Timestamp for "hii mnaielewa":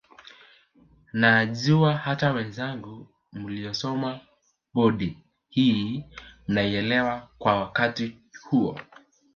5.49-7.29